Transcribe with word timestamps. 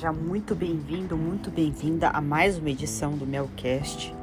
Seja 0.00 0.14
muito 0.14 0.54
bem-vindo, 0.54 1.14
muito 1.14 1.50
bem-vinda 1.50 2.08
a 2.08 2.22
mais 2.22 2.56
uma 2.56 2.70
edição 2.70 3.18
do 3.18 3.26
Melcast, 3.26 4.14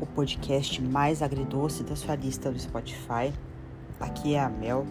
o 0.00 0.06
podcast 0.06 0.80
mais 0.80 1.20
agridoce 1.20 1.82
da 1.82 1.96
sua 1.96 2.14
lista 2.14 2.48
do 2.48 2.56
Spotify. 2.60 3.34
Aqui 3.98 4.36
é 4.36 4.40
a 4.40 4.48
Mel 4.48 4.86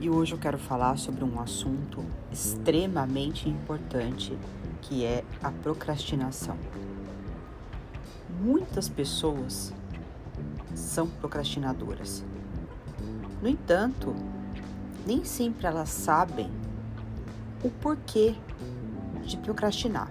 e 0.00 0.08
hoje 0.08 0.34
eu 0.34 0.38
quero 0.38 0.58
falar 0.58 0.96
sobre 0.96 1.24
um 1.24 1.40
assunto 1.40 2.04
extremamente 2.30 3.48
importante 3.48 4.38
que 4.80 5.04
é 5.04 5.24
a 5.42 5.50
procrastinação. 5.50 6.56
Muitas 8.40 8.88
pessoas 8.88 9.74
são 10.72 11.08
procrastinadoras. 11.08 12.24
No 13.42 13.48
entanto, 13.48 14.14
nem 15.04 15.24
sempre 15.24 15.66
elas 15.66 15.88
sabem 15.88 16.48
o 17.64 17.70
porquê 17.70 18.36
de 19.24 19.36
procrastinar. 19.36 20.10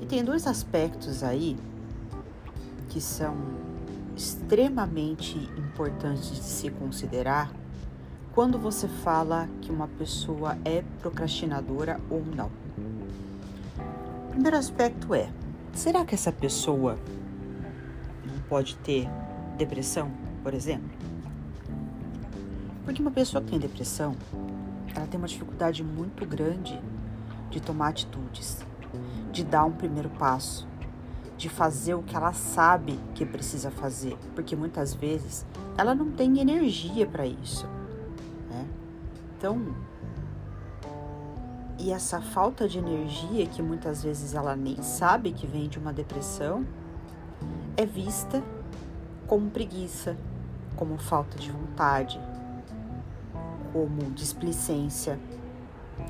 E 0.00 0.06
tem 0.06 0.24
dois 0.24 0.46
aspectos 0.46 1.22
aí 1.22 1.56
que 2.88 3.00
são 3.00 3.36
extremamente 4.16 5.36
importantes 5.56 6.30
de 6.30 6.42
se 6.42 6.70
considerar 6.70 7.50
quando 8.32 8.58
você 8.58 8.88
fala 8.88 9.48
que 9.60 9.70
uma 9.70 9.88
pessoa 9.88 10.58
é 10.64 10.82
procrastinadora 11.00 12.00
ou 12.10 12.24
não. 12.24 12.50
O 14.26 14.30
primeiro 14.30 14.56
aspecto 14.56 15.14
é: 15.14 15.30
será 15.72 16.04
que 16.04 16.14
essa 16.14 16.32
pessoa 16.32 16.98
não 18.24 18.40
pode 18.48 18.76
ter 18.76 19.08
depressão, 19.56 20.10
por 20.42 20.54
exemplo? 20.54 20.90
Porque 22.84 23.02
uma 23.02 23.10
pessoa 23.10 23.42
que 23.42 23.50
tem 23.50 23.58
depressão, 23.58 24.14
ela 24.94 25.06
tem 25.06 25.18
uma 25.18 25.28
dificuldade 25.28 25.84
muito 25.84 26.24
grande 26.24 26.80
de 27.50 27.60
tomar 27.60 27.88
atitudes, 27.88 28.58
de 29.32 29.44
dar 29.44 29.64
um 29.64 29.72
primeiro 29.72 30.10
passo, 30.10 30.66
de 31.36 31.48
fazer 31.48 31.94
o 31.94 32.02
que 32.02 32.16
ela 32.16 32.32
sabe 32.32 32.98
que 33.14 33.24
precisa 33.24 33.70
fazer, 33.70 34.16
porque 34.34 34.56
muitas 34.56 34.94
vezes 34.94 35.46
ela 35.76 35.94
não 35.94 36.10
tem 36.10 36.40
energia 36.40 37.06
para 37.06 37.26
isso. 37.26 37.66
Né? 38.50 38.66
Então, 39.36 39.74
e 41.78 41.92
essa 41.92 42.20
falta 42.20 42.68
de 42.68 42.78
energia 42.78 43.46
que 43.46 43.62
muitas 43.62 44.02
vezes 44.02 44.34
ela 44.34 44.56
nem 44.56 44.82
sabe 44.82 45.30
que 45.30 45.46
vem 45.46 45.68
de 45.68 45.78
uma 45.78 45.92
depressão 45.92 46.66
é 47.76 47.86
vista 47.86 48.42
como 49.28 49.48
preguiça, 49.48 50.16
como 50.74 50.98
falta 50.98 51.38
de 51.38 51.52
vontade, 51.52 52.20
como 53.72 54.10
displicência. 54.10 55.20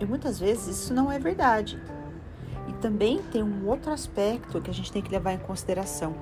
E 0.01 0.05
muitas 0.05 0.39
vezes 0.39 0.69
isso 0.69 0.95
não 0.95 1.11
é 1.11 1.19
verdade. 1.19 1.81
E 2.69 2.73
também 2.75 3.23
tem 3.33 3.43
um 3.43 3.67
outro 3.67 3.93
aspecto 3.93 4.61
que 4.61 4.71
a 4.71 4.75
gente 4.75 4.93
tem 4.93 5.03
que 5.03 5.11
levar 5.11 5.33
em 5.33 5.39
consideração, 5.39 6.15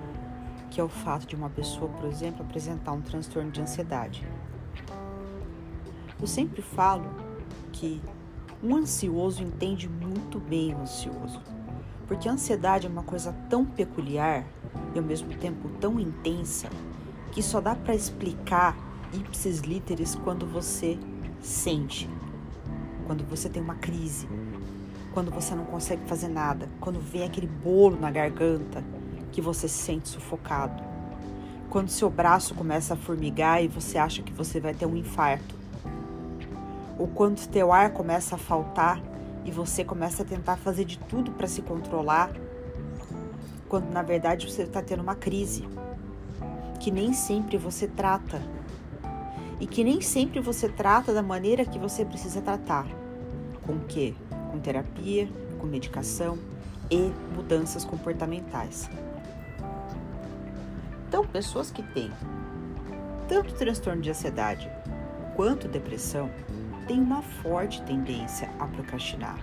que 0.70 0.81
é 0.81 0.84
o 0.84 0.89
fato 0.89 1.27
de 1.27 1.34
uma 1.34 1.50
pessoa, 1.50 1.91
por 1.91 2.09
exemplo, 2.09 2.44
apresentar 2.44 2.92
um 2.92 3.00
transtorno 3.00 3.50
de 3.50 3.61
ansiedade. 3.61 4.27
Eu 6.20 6.27
sempre 6.27 6.62
falo 6.62 7.11
que 7.72 8.00
um 8.62 8.75
ansioso 8.75 9.42
entende 9.42 9.89
muito 9.89 10.41
bem 10.41 10.75
o 10.75 10.81
ansioso, 10.81 11.42
porque 12.06 12.28
a 12.28 12.33
ansiedade 12.33 12.87
é 12.87 12.91
uma 12.91 13.03
coisa 13.03 13.34
tão 13.50 13.64
peculiar 13.64 14.44
e 14.94 14.98
ao 14.98 15.05
mesmo 15.05 15.34
tempo 15.34 15.69
tão 15.81 16.00
intensa 16.00 16.69
que 17.33 17.42
só 17.42 17.61
dá 17.61 17.75
para 17.75 17.94
explicar 17.94 18.75
ipsis 19.12 19.61
literis 19.61 20.14
quando 20.14 20.47
você 20.47 20.98
sente 21.41 22.09
quando 23.07 23.25
você 23.25 23.49
tem 23.49 23.62
uma 23.62 23.77
crise, 23.77 24.29
quando 25.15 25.31
você 25.31 25.55
não 25.55 25.65
consegue 25.65 26.05
fazer 26.07 26.29
nada, 26.29 26.69
quando 26.81 27.00
vem 27.00 27.22
aquele 27.22 27.47
bolo 27.47 27.99
na 27.99 28.11
garganta 28.11 28.83
que 29.31 29.41
você 29.41 29.69
se 29.69 29.78
sente 29.78 30.09
sufocado, 30.09 30.83
quando 31.71 31.89
seu 31.89 32.11
braço 32.11 32.55
começa 32.55 32.95
a 32.95 32.97
formigar 32.97 33.62
e 33.62 33.69
você 33.69 33.97
acha 33.97 34.22
que 34.22 34.33
você 34.33 34.59
vai 34.61 34.75
ter 34.75 34.87
um 34.87 34.97
infarto, 34.97 35.55
ou 36.99 37.06
quando 37.06 37.47
teu 37.47 37.72
ar 37.72 37.91
começa 37.91 38.34
a 38.34 38.39
faltar 38.39 39.00
e 39.45 39.50
você 39.50 39.84
começa 39.84 40.22
a 40.22 40.27
tentar 40.27 40.56
fazer 40.56 40.84
de 40.84 40.99
tudo 40.99 41.31
para 41.31 41.47
se 41.47 41.62
controlar, 41.62 42.33
quando 43.69 43.91
na 43.91 44.03
verdade 44.03 44.50
você 44.50 44.62
está 44.62 44.83
tendo 44.83 45.03
uma 45.03 45.15
crise 45.15 45.69
que 46.81 46.91
nem 46.91 47.12
sempre 47.12 47.56
você 47.56 47.87
trata 47.87 48.41
e 49.59 49.67
que 49.67 49.83
nem 49.83 50.00
sempre 50.00 50.41
você 50.41 50.69
trata 50.69 51.12
da 51.12 51.22
maneira 51.22 51.65
que 51.65 51.78
você 51.78 52.05
precisa 52.05 52.41
tratar. 52.41 52.87
Com 53.65 53.78
que? 53.81 54.15
Com 54.50 54.59
terapia, 54.59 55.28
com 55.59 55.67
medicação 55.67 56.39
e 56.91 57.11
mudanças 57.34 57.84
comportamentais. 57.84 58.89
Então, 61.09 61.27
pessoas 61.27 61.71
que 61.71 61.83
têm 61.83 62.11
tanto 63.28 63.55
transtorno 63.55 64.03
de 64.03 64.11
ansiedade 64.11 64.71
quanto 65.34 65.69
depressão 65.69 66.31
têm 66.87 67.00
uma 67.00 67.22
forte 67.22 67.83
tendência 67.83 68.50
a 68.59 68.66
procrastinar. 68.66 69.39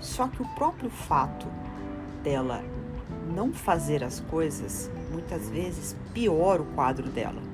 Só 0.00 0.28
que 0.28 0.40
o 0.40 0.48
próprio 0.54 0.88
fato 0.88 1.46
dela 2.22 2.62
não 3.34 3.52
fazer 3.52 4.02
as 4.02 4.20
coisas 4.20 4.90
muitas 5.12 5.48
vezes 5.50 5.94
piora 6.14 6.62
o 6.62 6.66
quadro 6.66 7.08
dela 7.08 7.49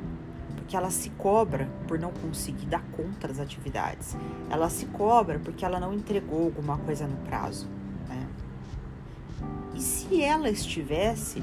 porque 0.66 0.76
ela 0.76 0.90
se 0.90 1.10
cobra 1.10 1.68
por 1.86 1.96
não 1.96 2.10
conseguir 2.10 2.66
dar 2.66 2.82
conta 2.90 3.28
das 3.28 3.38
atividades. 3.38 4.16
Ela 4.50 4.68
se 4.68 4.84
cobra 4.86 5.38
porque 5.38 5.64
ela 5.64 5.78
não 5.78 5.94
entregou 5.94 6.46
alguma 6.46 6.76
coisa 6.78 7.06
no 7.06 7.16
prazo. 7.18 7.68
Né? 8.08 8.26
E 9.76 9.80
se 9.80 10.20
ela 10.20 10.50
estivesse 10.50 11.40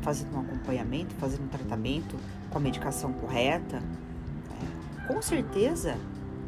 fazendo 0.00 0.36
um 0.36 0.40
acompanhamento, 0.42 1.12
fazendo 1.16 1.42
um 1.42 1.48
tratamento 1.48 2.16
com 2.50 2.58
a 2.58 2.60
medicação 2.60 3.12
correta, 3.14 3.80
né? 3.80 5.08
com 5.08 5.20
certeza 5.20 5.98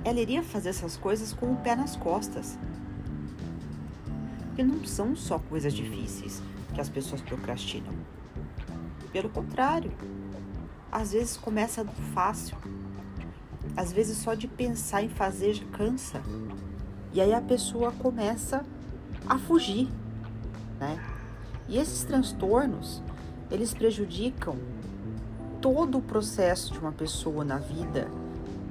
ela 0.05 0.21
iria 0.21 0.45
fazer 0.45 0.69
essas 0.69 0.97
coisas 0.97 1.33
com 1.33 1.53
o 1.53 1.57
pé 1.57 1.75
nas 1.75 1.97
costas. 1.97 2.57
Porque 4.39 4.63
não 4.63 4.85
são 4.85 5.17
só 5.17 5.41
coisas 5.41 5.73
difíceis 5.73 6.41
que 6.73 6.81
as 6.81 6.89
pessoas 6.89 7.21
procrastinam. 7.21 7.93
Pelo 9.13 9.29
contrário, 9.31 9.91
às 10.95 11.11
vezes 11.11 11.37
começa 11.37 11.83
do 11.83 11.93
fácil. 12.15 12.57
Às 13.77 13.93
vezes 13.93 14.17
só 14.19 14.35
de 14.35 14.47
pensar 14.47 15.03
em 15.03 15.09
fazer 15.09 15.53
já 15.53 15.65
cansa. 15.73 16.23
E 17.13 17.21
aí 17.21 17.35
a 17.35 17.41
pessoa 17.41 17.91
começa 17.91 18.65
a 19.29 19.37
fugir, 19.37 19.89
né? 20.79 20.97
E 21.69 21.79
esses 21.79 22.05
transtornos, 22.05 23.03
eles 23.51 23.75
prejudicam 23.75 24.57
todo 25.61 25.99
o 25.99 26.03
processo 26.03 26.73
de 26.73 26.79
uma 26.79 26.93
pessoa 26.93 27.45
na 27.45 27.59
vida, 27.59 28.09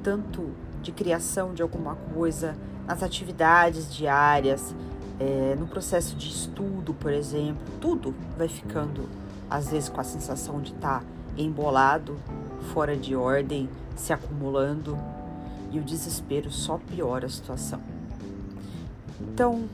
tanto 0.02 0.52
de 0.82 0.94
criação 0.94 1.54
de 1.54 1.62
alguma 1.62 1.96
coisa, 1.96 2.56
nas 2.86 3.04
atividades 3.04 3.94
diárias, 3.94 4.74
é, 5.20 5.56
no 5.60 5.68
processo 5.68 6.16
de 6.16 6.30
estudo, 6.30 6.94
por 6.94 7.12
exemplo, 7.12 7.64
tudo 7.82 8.14
vai 8.38 8.48
ficando, 8.48 9.10
às 9.50 9.70
vezes, 9.70 9.90
com 9.90 10.00
a 10.00 10.04
sensação 10.04 10.62
de 10.62 10.72
estar 10.74 11.00
tá 11.00 11.06
embolado, 11.38 12.18
fora 12.74 12.96
de 12.96 13.16
ordem, 13.16 13.70
se 13.96 14.14
acumulando 14.14 14.98
e 15.72 15.80
o 15.80 15.84
desespero 15.84 16.52
só 16.52 16.78
piora 16.78 17.26
a 17.26 17.30
situação. 17.30 17.82
Então, 19.22 19.66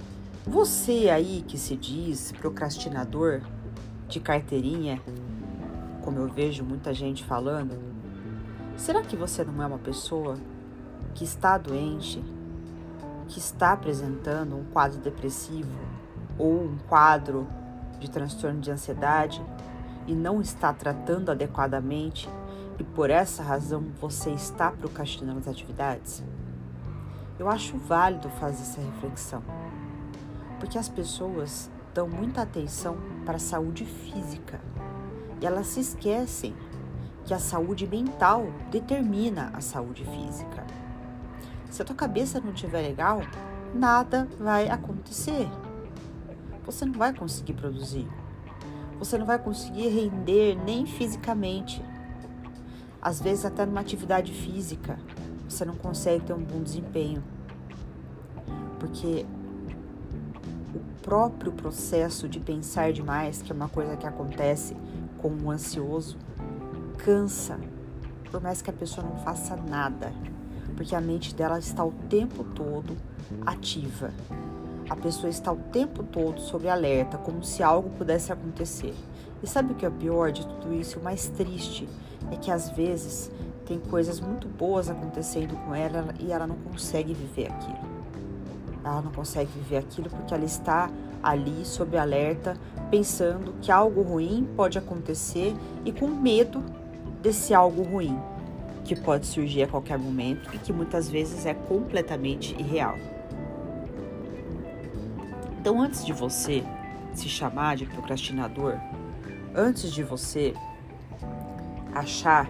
você 0.46 1.10
aí 1.10 1.44
que 1.48 1.58
se 1.58 1.76
diz 1.76 2.32
procrastinador 2.32 3.42
de 4.08 4.20
carteirinha, 4.20 5.02
como 6.02 6.20
eu 6.20 6.28
vejo 6.28 6.64
muita 6.64 6.94
gente 6.94 7.24
falando, 7.24 7.78
será 8.78 9.02
que 9.02 9.16
você 9.16 9.44
não 9.44 9.62
é 9.62 9.68
uma 9.68 9.78
pessoa 9.78 10.38
que 11.14 11.24
está 11.24 11.58
doente, 11.58 12.24
que 13.28 13.40
está 13.40 13.74
apresentando 13.74 14.56
um 14.56 14.64
quadro 14.66 15.00
depressivo 15.00 15.78
ou 16.38 16.64
um 16.64 16.78
quadro 16.88 17.48
de 18.00 18.10
transtorno 18.10 18.60
de 18.62 18.72
ansiedade 18.72 19.42
e 20.10 20.16
não 20.16 20.42
está 20.42 20.74
tratando 20.74 21.30
adequadamente 21.30 22.28
e 22.80 22.84
por 22.84 23.12
essa 23.12 23.44
razão 23.44 23.86
você 24.02 24.32
está 24.32 24.72
procrastinando 24.72 25.38
as 25.40 25.48
atividades? 25.48 26.24
Eu 27.38 27.48
acho 27.48 27.78
válido 27.78 28.28
fazer 28.32 28.64
essa 28.64 28.82
reflexão, 28.82 29.44
porque 30.60 30.80
as 30.80 30.90
pessoas 30.90 31.70
dão 31.94 32.10
muita 32.10 32.42
atenção 32.42 32.98
para 33.24 33.36
a 33.36 33.40
saúde 33.40 33.86
física 33.86 34.60
e 35.40 35.46
elas 35.46 35.68
se 35.68 35.80
esquecem 35.80 36.56
que 37.24 37.34
a 37.34 37.40
saúde 37.40 37.86
mental 37.86 38.48
determina 38.72 39.52
a 39.54 39.62
saúde 39.62 40.04
física. 40.06 40.66
Se 41.70 41.84
a 41.84 41.86
tua 41.86 41.96
cabeça 41.96 42.40
não 42.40 42.52
estiver 42.52 42.82
legal, 42.82 43.22
nada 43.76 44.28
vai 44.40 44.70
acontecer. 44.70 45.48
Você 46.66 46.84
não 46.84 46.94
vai 46.94 47.14
conseguir 47.14 47.54
produzir 47.54 48.08
você 49.00 49.18
não 49.18 49.26
vai 49.26 49.40
conseguir 49.40 49.88
render 49.88 50.56
nem 50.64 50.86
fisicamente. 50.86 51.82
Às 53.02 53.22
vezes, 53.22 53.46
até 53.46 53.66
numa 53.66 53.80
atividade 53.80 54.34
física, 54.34 55.00
você 55.48 55.64
não 55.64 55.76
consegue 55.76 56.26
ter 56.26 56.34
um 56.34 56.44
bom 56.44 56.62
desempenho. 56.62 57.24
porque 58.78 59.26
o 60.74 60.80
próprio 61.02 61.52
processo 61.52 62.30
de 62.30 62.40
pensar 62.40 62.94
demais, 62.94 63.42
que 63.42 63.52
é 63.52 63.56
uma 63.56 63.68
coisa 63.68 63.98
que 63.98 64.08
acontece 64.08 64.76
com 65.18 65.30
o 65.30 65.52
ansioso, 65.52 66.18
cansa, 66.98 67.60
por 68.32 68.42
mais 68.42 68.62
que 68.62 68.70
a 68.70 68.74
pessoa 68.74 69.06
não 69.06 69.18
faça 69.18 69.56
nada, 69.56 70.14
porque 70.78 70.96
a 70.96 71.02
mente 71.02 71.36
dela 71.36 71.60
está 71.60 71.84
o 71.84 71.92
tempo 72.10 72.44
todo 72.44 72.96
ativa. 73.46 74.14
A 74.90 74.96
pessoa 74.96 75.30
está 75.30 75.52
o 75.52 75.58
tempo 75.58 76.02
todo 76.02 76.42
sob 76.42 76.68
alerta, 76.68 77.18
como 77.18 77.44
se 77.44 77.62
algo 77.62 77.92
pudesse 77.92 78.34
acontecer. 78.34 78.96
E 79.44 79.48
sabe 79.48 79.74
o 79.74 79.76
que 79.76 79.86
é 79.86 79.90
o 79.90 79.92
pior 79.92 80.32
de 80.32 80.46
tudo 80.48 80.74
isso? 80.74 81.00
O 81.00 81.04
mais 81.04 81.28
triste 81.30 81.88
é 82.32 82.36
que 82.36 82.50
às 82.50 82.72
vezes 82.72 83.32
tem 83.68 83.80
coisas 83.80 84.20
muito 84.20 84.48
boas 84.48 84.90
acontecendo 84.90 85.56
com 85.64 85.76
ela 85.76 86.08
e 86.20 86.32
ela 86.32 86.48
não 86.48 86.56
consegue 86.56 87.14
viver 87.14 87.52
aquilo. 87.52 87.78
Ela 88.84 89.02
não 89.02 89.12
consegue 89.12 89.52
viver 89.52 89.78
aquilo 89.78 90.10
porque 90.10 90.34
ela 90.34 90.46
está 90.46 90.90
ali 91.22 91.64
sob 91.64 91.96
alerta, 91.96 92.58
pensando 92.90 93.54
que 93.62 93.72
algo 93.72 94.02
ruim 94.02 94.48
pode 94.56 94.80
acontecer 94.80 95.56
e 95.86 95.92
com 95.92 96.08
medo 96.08 96.64
desse 97.22 97.54
algo 97.54 97.84
ruim 97.84 98.18
que 98.84 98.96
pode 98.96 99.28
surgir 99.28 99.64
a 99.64 99.68
qualquer 99.68 100.00
momento 100.00 100.50
e 100.52 100.58
que 100.58 100.74
muitas 100.74 101.08
vezes 101.08 101.46
é 101.46 101.54
completamente 101.54 102.56
irreal. 102.60 102.98
Então, 105.70 105.84
antes 105.84 106.04
de 106.04 106.12
você 106.12 106.64
se 107.14 107.30
chamar 107.30 107.78
de 107.78 107.86
procrastinador, 107.86 108.80
antes 109.54 109.92
de 109.92 110.02
você 110.02 110.56
achar 111.94 112.50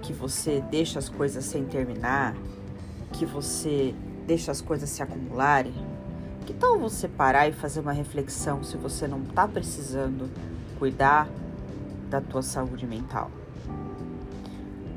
que 0.00 0.12
você 0.12 0.62
deixa 0.70 1.00
as 1.00 1.08
coisas 1.08 1.44
sem 1.44 1.64
terminar, 1.64 2.36
que 3.12 3.26
você 3.26 3.92
deixa 4.28 4.52
as 4.52 4.60
coisas 4.60 4.88
se 4.90 5.02
acumularem, 5.02 5.74
que 6.46 6.54
tal 6.54 6.78
você 6.78 7.08
parar 7.08 7.48
e 7.48 7.52
fazer 7.52 7.80
uma 7.80 7.90
reflexão 7.90 8.62
se 8.62 8.76
você 8.76 9.08
não 9.08 9.22
está 9.24 9.48
precisando 9.48 10.30
cuidar 10.78 11.28
da 12.08 12.20
tua 12.20 12.42
saúde 12.42 12.86
mental? 12.86 13.28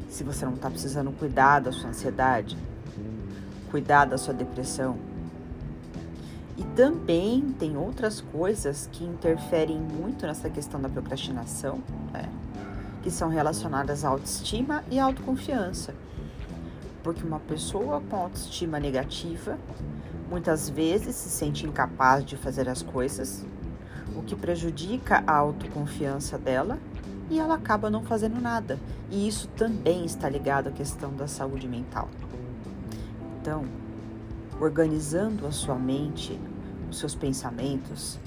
Se 0.08 0.24
você 0.24 0.46
não 0.46 0.54
está 0.54 0.70
precisando 0.70 1.12
cuidar 1.14 1.62
da 1.62 1.72
sua 1.72 1.90
ansiedade, 1.90 2.56
cuidar 3.72 4.06
da 4.06 4.20
sua 4.20 4.36
depressão. 4.36 5.13
E 6.58 6.64
também 6.76 7.42
tem 7.58 7.76
outras 7.76 8.22
coisas 8.22 8.88
que 8.92 9.04
interferem 9.04 9.78
muito 9.78 10.28
nessa 10.28 10.50
questão 10.50 10.80
da 10.80 10.88
procrastinação, 10.88 11.82
né? 12.12 12.30
que 13.02 13.10
são 13.12 13.30
relacionadas 13.30 14.06
à 14.06 14.10
autoestima 14.10 14.84
e 14.90 15.00
à 15.00 15.06
autoconfiança. 15.06 15.94
Porque 17.04 17.24
uma 17.24 17.40
pessoa 17.40 18.02
com 18.02 18.16
autoestima 18.16 18.80
negativa 18.80 19.58
muitas 20.30 20.70
vezes 20.70 21.16
se 21.16 21.30
sente 21.30 21.66
incapaz 21.66 22.24
de 22.24 22.38
fazer 22.38 22.70
as 22.70 22.82
coisas, 22.82 23.46
o 24.16 24.22
que 24.24 24.36
prejudica 24.36 25.24
a 25.28 25.36
autoconfiança 25.36 26.38
dela 26.38 26.80
e 27.30 27.40
ela 27.40 27.56
acaba 27.56 27.90
não 27.90 28.04
fazendo 28.04 28.40
nada. 28.40 28.80
E 29.10 29.28
isso 29.28 29.48
também 29.50 30.06
está 30.06 30.30
ligado 30.30 30.68
à 30.68 30.72
questão 30.72 31.14
da 31.14 31.28
saúde 31.28 31.68
mental. 31.68 32.08
Então, 33.42 33.66
organizando 34.64 35.46
a 35.46 35.52
sua 35.52 35.76
mente, 35.76 36.40
os 36.90 36.98
seus 36.98 37.14
pensamentos, 37.14 38.18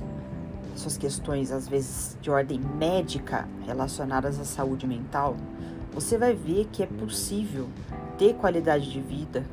suas 0.74 0.98
questões 0.98 1.50
às 1.50 1.66
vezes 1.66 2.16
de 2.20 2.30
ordem 2.30 2.60
médica 2.60 3.48
relacionadas 3.64 4.38
à 4.38 4.44
saúde 4.44 4.86
mental, 4.86 5.36
você 5.92 6.18
vai 6.18 6.34
ver 6.34 6.66
que 6.70 6.82
é 6.82 6.86
possível 6.86 7.68
ter 8.18 8.34
qualidade 8.34 8.90
de 8.90 9.00
vida, 9.00 9.46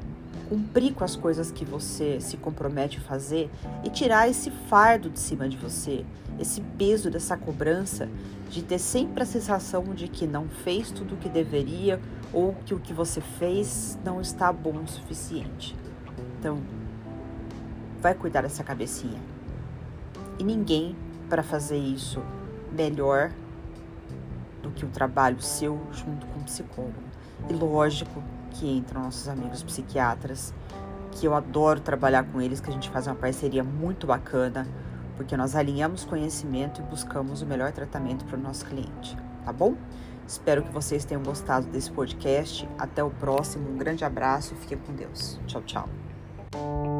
cumprir 0.49 0.93
com 0.93 1.05
as 1.05 1.15
coisas 1.15 1.51
que 1.51 1.63
você 1.63 2.19
se 2.19 2.35
compromete 2.35 2.97
a 2.97 3.01
fazer 3.01 3.49
e 3.83 3.89
tirar 3.89 4.29
esse 4.29 4.51
fardo 4.51 5.09
de 5.09 5.19
cima 5.19 5.47
de 5.47 5.55
você, 5.55 6.05
esse 6.37 6.59
peso 6.77 7.09
dessa 7.09 7.37
cobrança 7.37 8.09
de 8.49 8.61
ter 8.61 8.79
sempre 8.79 9.23
a 9.23 9.25
sensação 9.25 9.83
de 9.95 10.09
que 10.09 10.27
não 10.27 10.49
fez 10.49 10.91
tudo 10.91 11.15
o 11.15 11.17
que 11.17 11.29
deveria 11.29 11.99
ou 12.33 12.53
que 12.65 12.73
o 12.73 12.79
que 12.79 12.93
você 12.93 13.21
fez 13.21 13.97
não 14.03 14.19
está 14.19 14.51
bom 14.51 14.83
o 14.83 14.87
suficiente. 14.87 15.82
Então, 16.39 16.59
vai 18.01 18.13
cuidar 18.13 18.41
dessa 18.41 18.63
cabecinha. 18.63 19.19
E 20.37 20.43
ninguém 20.43 20.95
para 21.29 21.41
fazer 21.41 21.77
isso 21.77 22.21
melhor 22.71 23.31
do 24.61 24.71
que 24.71 24.85
o 24.85 24.89
trabalho 24.89 25.41
seu 25.41 25.79
junto 25.91 26.25
com 26.27 26.39
o 26.39 26.43
psicólogo. 26.43 27.03
E 27.49 27.53
lógico 27.53 28.23
que 28.51 28.69
entram 28.69 29.03
nossos 29.03 29.27
amigos 29.27 29.63
psiquiatras, 29.63 30.53
que 31.11 31.25
eu 31.25 31.35
adoro 31.35 31.79
trabalhar 31.79 32.23
com 32.23 32.41
eles, 32.41 32.59
que 32.59 32.69
a 32.69 32.73
gente 32.73 32.89
faz 32.89 33.07
uma 33.07 33.15
parceria 33.15 33.63
muito 33.63 34.07
bacana, 34.07 34.67
porque 35.15 35.37
nós 35.37 35.55
alinhamos 35.55 36.05
conhecimento 36.05 36.81
e 36.81 36.83
buscamos 36.83 37.41
o 37.41 37.45
melhor 37.45 37.71
tratamento 37.71 38.25
para 38.25 38.37
o 38.37 38.41
nosso 38.41 38.65
cliente, 38.65 39.17
tá 39.45 39.53
bom? 39.53 39.75
Espero 40.27 40.63
que 40.63 40.71
vocês 40.71 41.05
tenham 41.05 41.21
gostado 41.23 41.67
desse 41.67 41.91
podcast. 41.91 42.67
Até 42.77 43.03
o 43.03 43.09
próximo. 43.09 43.69
Um 43.69 43.77
grande 43.77 44.03
abraço 44.05 44.53
e 44.53 44.57
fique 44.57 44.75
com 44.77 44.93
Deus. 44.93 45.39
Tchau, 45.47 45.61
tchau. 45.63 46.92